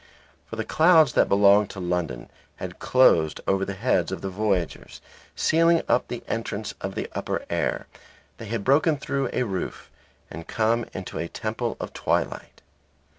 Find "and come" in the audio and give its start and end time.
10.31-10.87